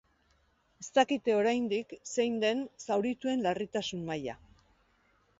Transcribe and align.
Ez 0.83 0.85
dakite 0.97 1.33
oraindik 1.39 1.91
zein 2.13 2.39
den 2.43 2.63
zaurituen 2.85 3.43
larritasun 3.49 4.01
maila. 4.09 4.35